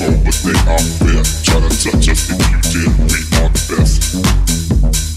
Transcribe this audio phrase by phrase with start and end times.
[0.00, 1.22] cold, but they are fair.
[1.44, 5.09] Try to touch us if you did, we are the best.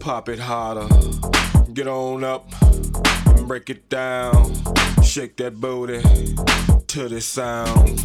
[0.00, 0.88] Pop it harder.
[1.74, 4.54] Get on up and break it down.
[5.04, 6.00] Shake that booty
[6.86, 8.00] to the sound.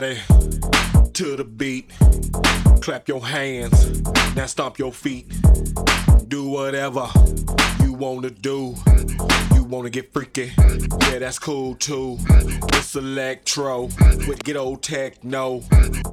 [0.00, 0.18] body
[1.12, 1.90] to the beat.
[2.80, 4.00] Clap your hands,
[4.34, 5.26] now stomp your feet.
[6.28, 7.06] Do whatever
[7.82, 8.74] you wanna do.
[9.54, 12.16] You wanna get freaky, yeah, that's cool too.
[12.72, 13.88] It's electro
[14.26, 15.60] with get old techno.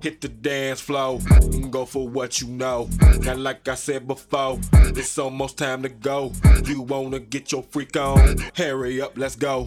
[0.02, 2.90] Hit the dance floor and go for what you know.
[3.22, 6.34] Now, like I said before, it's almost time to go.
[6.66, 8.38] You wanna get your freak on?
[8.54, 9.66] Hurry up, let's go.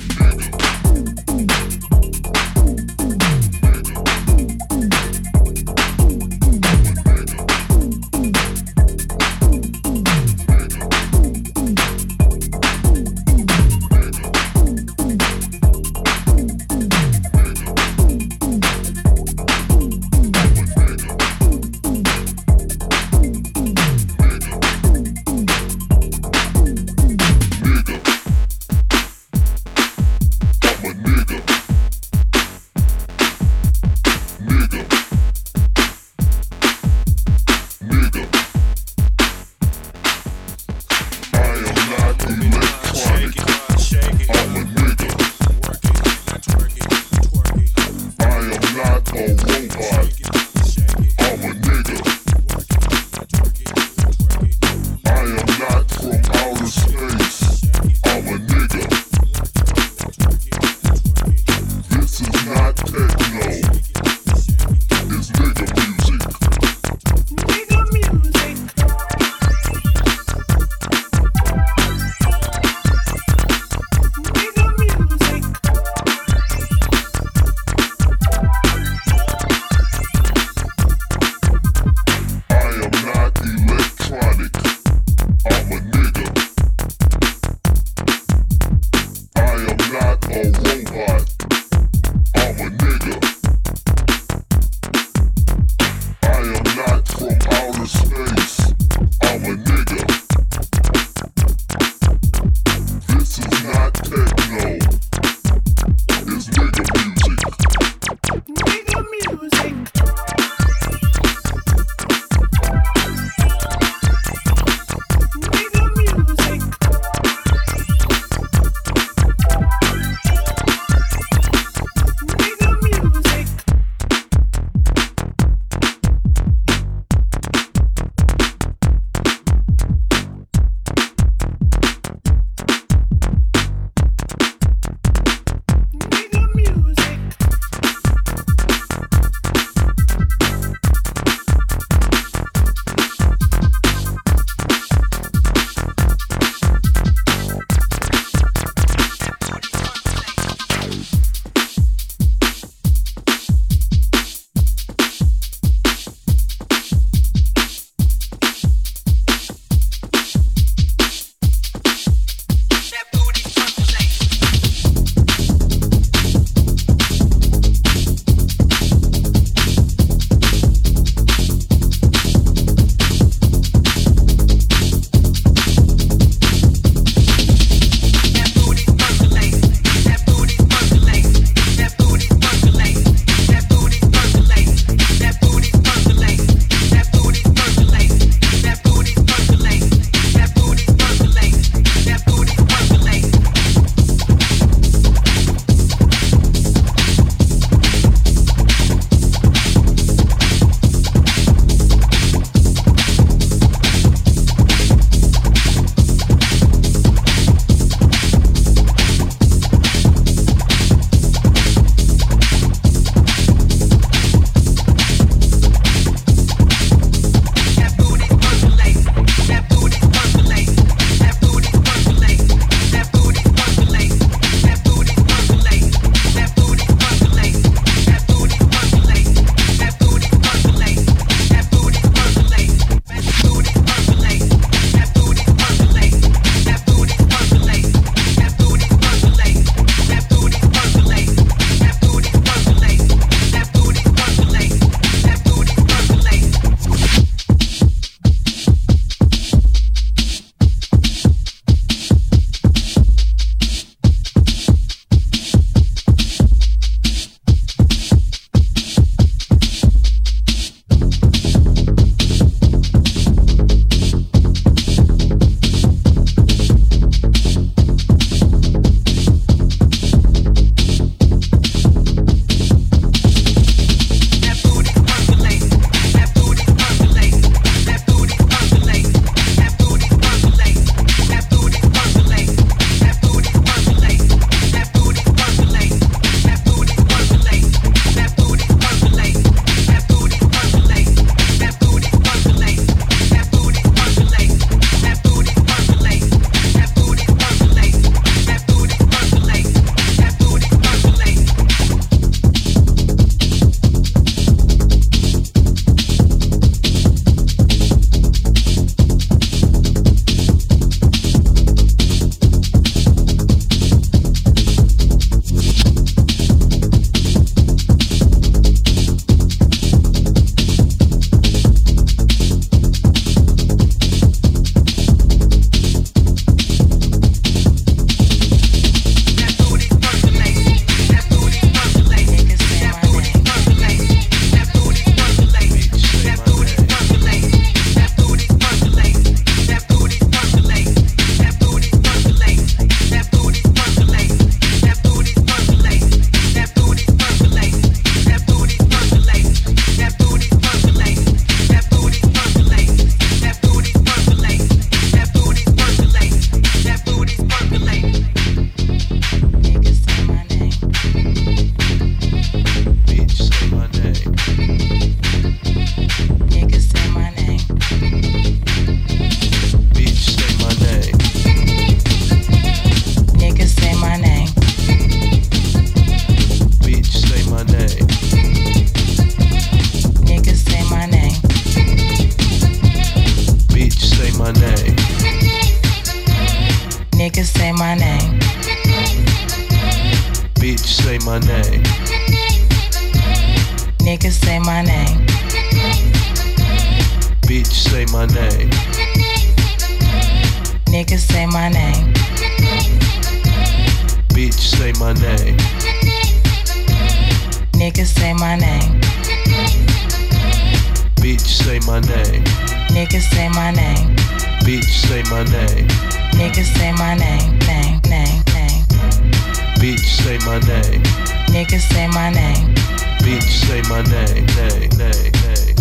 [421.70, 422.74] can say my name.
[423.22, 425.76] Bitch, say my name, name, name.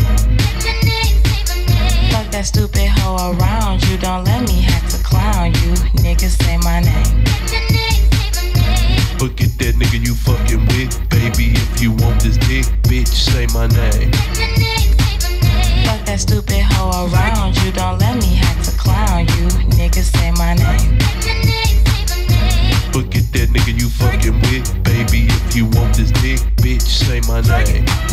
[2.11, 3.97] Fuck that stupid hoe around you.
[3.97, 5.73] Don't let me have to clown you.
[6.05, 7.25] Niggas say my name.
[9.17, 11.57] Look at that nigga you fucking with, baby.
[11.57, 14.11] If you want this dick, bitch, say my name.
[15.85, 17.71] Fuck that stupid hoe around you.
[17.71, 18.08] Don't let
[27.29, 28.08] my name.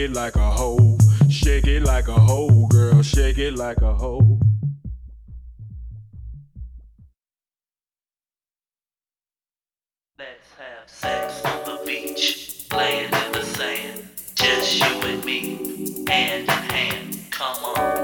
[0.00, 0.96] Shake it like a hoe.
[1.28, 3.02] Shake it like a hoe, girl.
[3.02, 4.38] Shake it like a hoe.
[10.18, 14.08] Let's have sex on the beach, laying in the sand.
[14.36, 17.18] Just you and me, hand in hand.
[17.30, 17.99] Come on.